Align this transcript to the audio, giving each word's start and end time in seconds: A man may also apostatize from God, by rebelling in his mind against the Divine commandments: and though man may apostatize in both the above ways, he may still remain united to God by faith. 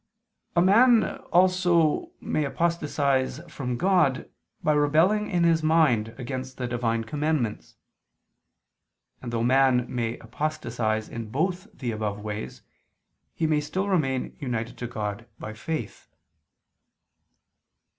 A 0.55 0.63
man 0.63 1.01
may 1.01 1.15
also 1.31 2.09
apostatize 2.23 3.39
from 3.47 3.77
God, 3.77 4.27
by 4.63 4.73
rebelling 4.73 5.29
in 5.29 5.43
his 5.43 5.61
mind 5.61 6.15
against 6.17 6.57
the 6.57 6.65
Divine 6.67 7.03
commandments: 7.03 7.75
and 9.21 9.31
though 9.31 9.43
man 9.43 9.85
may 9.93 10.17
apostatize 10.17 11.07
in 11.07 11.29
both 11.29 11.67
the 11.71 11.91
above 11.91 12.19
ways, 12.19 12.63
he 13.35 13.45
may 13.45 13.61
still 13.61 13.87
remain 13.87 14.35
united 14.39 14.75
to 14.79 14.87
God 14.87 15.27
by 15.37 15.53
faith. 15.53 16.07